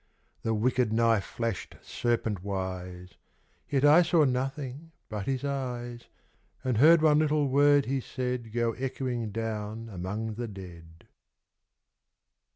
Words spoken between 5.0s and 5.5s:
but his